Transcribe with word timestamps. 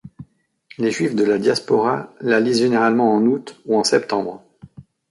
Les 0.79 0.89
Juifs 0.89 1.13
de 1.13 1.23
la 1.23 1.37
Diaspora 1.37 2.11
la 2.21 2.39
lisent 2.39 2.57
généralement 2.61 3.13
en 3.13 3.21
août 3.27 3.61
ou 3.67 3.77
en 3.77 3.83
septembre. 3.83 4.41